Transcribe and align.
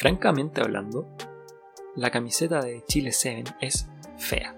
francamente 0.00 0.62
hablando, 0.62 1.14
la 1.94 2.10
camiseta 2.10 2.62
de 2.62 2.82
Chile 2.86 3.12
7 3.12 3.52
es 3.60 3.86
fea. 4.16 4.56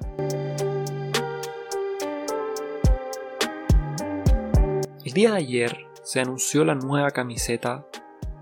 El 5.05 5.13
día 5.13 5.33
de 5.33 5.39
ayer 5.39 5.89
se 6.05 6.21
anunció 6.21 6.65
la 6.65 6.77
nueva 6.77 7.11
camiseta 7.11 7.85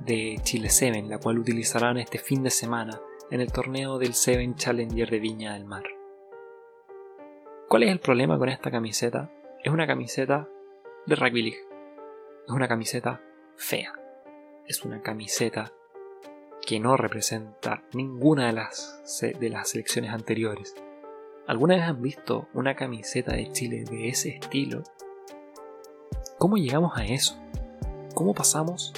de 0.05 0.39
Chile 0.43 0.69
7, 0.69 1.05
la 1.09 1.17
cual 1.17 1.39
utilizarán 1.39 1.97
este 1.97 2.19
fin 2.19 2.43
de 2.43 2.51
semana 2.51 3.01
en 3.31 3.41
el 3.41 3.51
torneo 3.51 3.99
del 3.99 4.13
Seven 4.13 4.57
Challenger 4.57 5.09
de 5.09 5.21
Viña 5.21 5.55
del 5.55 5.65
Mar. 5.65 5.85
¿Cuál 7.71 7.85
es 7.85 7.93
el 7.93 8.01
problema 8.01 8.39
con 8.39 8.51
esta 8.51 8.71
camiseta? 8.71 9.33
Es 9.65 9.73
una 9.73 9.87
camiseta 9.87 10.51
de 11.07 11.17
Rugby 11.17 11.43
League. 11.45 11.67
Es 12.47 12.53
una 12.53 12.69
camiseta 12.69 13.23
fea. 13.57 13.95
Es 14.67 14.85
una 14.85 15.01
camiseta 15.01 15.73
que 16.71 16.79
no 16.79 16.97
representa 16.97 17.83
ninguna 17.95 18.47
de 18.47 18.53
las, 18.53 19.03
de 19.21 19.49
las 19.49 19.71
selecciones 19.71 20.13
anteriores. 20.13 20.77
¿Alguna 21.49 21.75
vez 21.75 21.83
han 21.83 22.01
visto 22.01 22.47
una 22.55 22.77
camiseta 22.77 23.33
de 23.33 23.51
Chile 23.51 23.83
de 23.91 24.09
ese 24.09 24.29
estilo? 24.29 24.85
¿Cómo 26.39 26.59
llegamos 26.59 26.97
a 26.97 27.05
eso? 27.05 27.37
¿Cómo 28.15 28.35
pasamos 28.35 28.93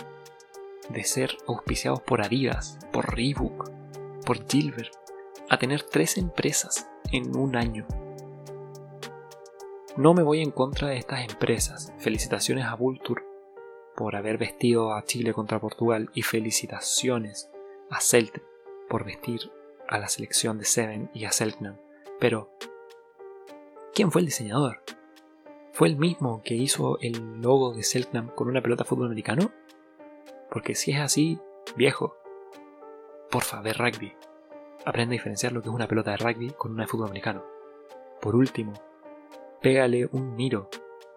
de 0.90 1.02
ser 1.04 1.38
auspiciados 1.46 2.02
por 2.02 2.20
Adidas, 2.20 2.78
por 2.92 3.16
Reebok, 3.16 3.70
por 4.26 4.46
Gilbert, 4.46 4.92
a 5.48 5.56
tener 5.56 5.82
tres 5.82 6.18
empresas 6.18 6.90
en 7.10 7.34
un 7.34 7.56
año? 7.56 7.86
No 9.96 10.12
me 10.12 10.22
voy 10.22 10.42
en 10.42 10.50
contra 10.50 10.88
de 10.88 10.98
estas 10.98 11.26
empresas. 11.26 11.90
Felicitaciones 11.96 12.66
a 12.66 12.74
Vulture 12.74 13.22
por 13.96 14.14
haber 14.14 14.36
vestido 14.36 14.92
a 14.92 15.04
Chile 15.04 15.32
contra 15.32 15.58
Portugal 15.58 16.10
y 16.12 16.20
felicitaciones 16.20 17.48
a 17.92 18.00
Celtic 18.00 18.42
por 18.88 19.04
vestir 19.04 19.52
a 19.88 19.98
la 19.98 20.08
selección 20.08 20.58
de 20.58 20.64
Seven 20.64 21.10
y 21.12 21.26
a 21.26 21.32
Selknam. 21.32 21.76
Pero, 22.18 22.50
¿quién 23.94 24.10
fue 24.10 24.22
el 24.22 24.26
diseñador? 24.26 24.82
¿Fue 25.72 25.88
el 25.88 25.96
mismo 25.96 26.42
que 26.42 26.54
hizo 26.54 26.98
el 27.00 27.40
logo 27.40 27.74
de 27.74 27.82
Selknam 27.82 28.28
con 28.34 28.48
una 28.48 28.62
pelota 28.62 28.84
de 28.84 28.88
fútbol 28.88 29.06
americano? 29.06 29.52
Porque 30.50 30.74
si 30.74 30.92
es 30.92 31.00
así, 31.00 31.38
viejo, 31.76 32.16
porfa, 33.30 33.60
ve 33.60 33.72
rugby. 33.72 34.14
Aprende 34.84 35.14
a 35.14 35.18
diferenciar 35.18 35.52
lo 35.52 35.62
que 35.62 35.68
es 35.68 35.74
una 35.74 35.88
pelota 35.88 36.12
de 36.12 36.16
rugby 36.16 36.50
con 36.50 36.72
una 36.72 36.84
de 36.84 36.88
fútbol 36.88 37.08
americano. 37.08 37.44
Por 38.20 38.36
último, 38.36 38.72
pégale 39.60 40.08
un 40.12 40.34
miro 40.34 40.70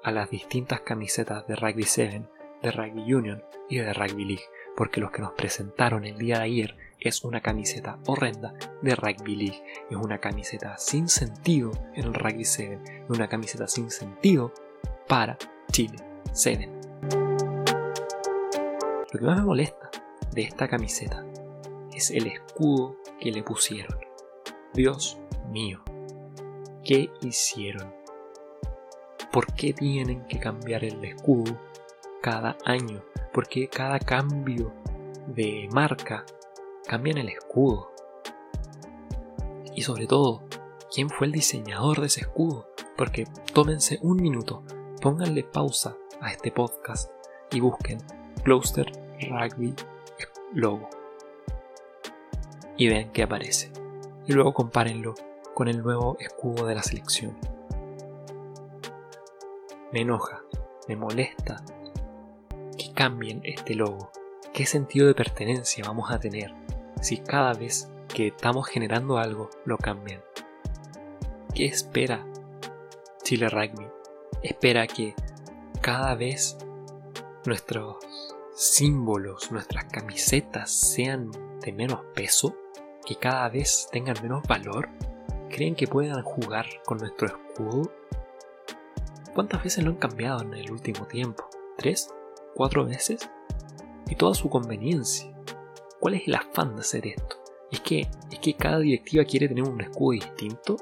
a 0.03 0.11
las 0.11 0.29
distintas 0.29 0.81
camisetas 0.81 1.47
de 1.47 1.55
Rugby 1.55 1.83
7, 1.83 2.29
de 2.61 2.71
Rugby 2.71 3.13
Union 3.13 3.43
y 3.69 3.77
de 3.77 3.93
Rugby 3.93 4.25
League, 4.25 4.43
porque 4.75 4.99
los 4.99 5.11
que 5.11 5.21
nos 5.21 5.33
presentaron 5.33 6.05
el 6.05 6.17
día 6.17 6.39
de 6.39 6.43
ayer 6.43 6.77
es 6.99 7.23
una 7.23 7.41
camiseta 7.41 7.99
horrenda 8.07 8.53
de 8.81 8.95
Rugby 8.95 9.35
League. 9.35 9.63
Es 9.89 9.97
una 9.97 10.19
camiseta 10.19 10.77
sin 10.77 11.07
sentido 11.07 11.71
en 11.93 12.05
el 12.05 12.13
Rugby 12.13 12.45
7. 12.45 12.81
Es 13.03 13.09
una 13.09 13.27
camiseta 13.27 13.67
sin 13.67 13.89
sentido 13.91 14.51
para 15.07 15.37
Chile 15.71 15.97
7. 16.33 16.69
Lo 19.11 19.19
que 19.19 19.25
más 19.25 19.37
me 19.37 19.45
molesta 19.45 19.89
de 20.31 20.41
esta 20.41 20.67
camiseta 20.67 21.25
es 21.93 22.11
el 22.11 22.27
escudo 22.27 22.97
que 23.19 23.31
le 23.31 23.43
pusieron. 23.43 23.97
Dios 24.73 25.17
mío, 25.49 25.81
¿qué 26.83 27.09
hicieron? 27.21 27.93
¿Por 29.31 29.53
qué 29.53 29.73
tienen 29.73 30.25
que 30.27 30.39
cambiar 30.39 30.83
el 30.83 31.03
escudo 31.05 31.57
cada 32.21 32.57
año? 32.65 33.03
¿Por 33.35 33.49
qué 33.49 33.67
cada 33.67 33.99
cambio 33.99 34.71
de 35.27 35.67
marca 35.69 36.25
cambian 36.87 37.17
el 37.17 37.27
escudo. 37.27 37.91
Y 39.73 39.81
sobre 39.81 40.07
todo, 40.07 40.43
¿quién 40.89 41.09
fue 41.09 41.27
el 41.27 41.33
diseñador 41.33 41.99
de 41.99 42.07
ese 42.07 42.21
escudo? 42.21 42.69
Porque 42.95 43.27
tómense 43.53 43.99
un 44.01 44.21
minuto, 44.21 44.63
pónganle 45.01 45.43
pausa 45.43 45.97
a 46.21 46.31
este 46.31 46.49
podcast 46.49 47.11
y 47.51 47.59
busquen 47.59 47.97
Gloucester 48.45 48.89
Rugby 49.29 49.75
Logo. 50.53 50.89
Y 52.77 52.87
vean 52.87 53.11
qué 53.11 53.23
aparece. 53.23 53.69
Y 54.27 54.31
luego 54.31 54.53
compárenlo 54.53 55.13
con 55.53 55.67
el 55.67 55.83
nuevo 55.83 56.15
escudo 56.21 56.67
de 56.67 56.75
la 56.75 56.83
selección. 56.83 57.37
Me 59.91 60.03
enoja, 60.03 60.41
me 60.87 60.95
molesta 60.95 61.61
cambien 62.95 63.41
este 63.43 63.75
logo. 63.75 64.11
¿Qué 64.53 64.65
sentido 64.65 65.05
de 65.07 65.13
pertenencia 65.13 65.83
vamos 65.85 66.11
a 66.11 66.19
tener 66.19 66.55
si 67.01 67.17
cada 67.17 67.53
vez 67.53 67.89
que 68.07 68.27
estamos 68.27 68.67
generando 68.67 69.17
algo 69.17 69.49
lo 69.65 69.77
cambian? 69.77 70.21
¿Qué 71.53 71.65
espera 71.65 72.25
Chile 73.21 73.49
Rugby? 73.49 73.85
Espera 74.41 74.87
que 74.87 75.13
cada 75.81 76.15
vez 76.15 76.57
nuestros 77.45 77.97
símbolos, 78.55 79.51
nuestras 79.51 79.85
camisetas 79.85 80.71
sean 80.71 81.31
de 81.61 81.73
menos 81.73 81.99
peso, 82.15 82.55
que 83.05 83.17
cada 83.17 83.49
vez 83.49 83.89
tengan 83.91 84.15
menos 84.23 84.47
valor. 84.47 84.89
¿Creen 85.49 85.75
que 85.75 85.87
puedan 85.87 86.23
jugar 86.23 86.65
con 86.85 86.97
nuestro 86.97 87.27
escudo? 87.27 87.91
¿Cuántas 89.33 89.63
veces 89.63 89.83
lo 89.83 89.91
han 89.91 89.97
cambiado 89.97 90.41
en 90.41 90.53
el 90.53 90.71
último 90.71 91.05
tiempo? 91.05 91.49
¿Tres? 91.77 92.09
¿Cuatro 92.55 92.85
veces? 92.85 93.29
Y 94.07 94.15
toda 94.15 94.33
su 94.33 94.49
conveniencia. 94.49 95.29
¿Cuál 95.99 96.13
es 96.13 96.25
el 96.25 96.35
afán 96.35 96.73
de 96.75 96.83
hacer 96.83 97.05
esto? 97.05 97.35
¿Es 97.69 97.81
que, 97.81 98.07
¿Es 98.31 98.39
que 98.39 98.53
cada 98.53 98.79
directiva 98.79 99.25
quiere 99.25 99.49
tener 99.49 99.65
un 99.65 99.81
escudo 99.81 100.11
distinto? 100.11 100.77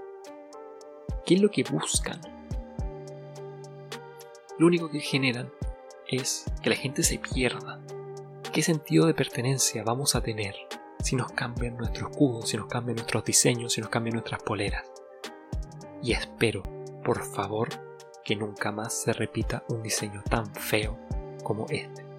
¿Qué 1.26 1.34
es 1.34 1.42
lo 1.42 1.50
que 1.50 1.64
buscan? 1.64 2.22
Lo 4.60 4.68
único 4.68 4.88
que 4.92 5.00
generan 5.00 5.52
es 6.08 6.46
que 6.62 6.70
la 6.70 6.76
gente 6.76 7.02
se 7.02 7.18
pierda. 7.18 7.82
¿Qué 8.52 8.62
sentido 8.62 9.08
de 9.08 9.16
pertenencia 9.16 9.84
vamos 9.84 10.14
a 10.14 10.22
tener 10.22 10.54
si 11.00 11.16
nos 11.16 11.32
cambian 11.32 11.76
nuestro 11.76 12.12
escudo, 12.12 12.44
si 12.44 12.56
nos 12.56 12.68
cambian 12.68 12.98
nuestros 12.98 13.26
diseños, 13.26 13.74
si 13.74 13.82
nos 13.82 13.90
cambian 13.90 14.14
nuestras 14.14 14.44
poleras? 14.44 14.84
Y 16.04 16.12
espero, 16.12 16.62
por 17.04 17.24
favor, 17.24 17.70
que 18.24 18.36
nunca 18.36 18.72
más 18.72 18.94
se 18.94 19.12
repita 19.12 19.64
un 19.70 19.82
diseño 19.82 20.22
tan 20.30 20.54
feo 20.54 21.00
como 21.44 21.66
este. 21.70 22.13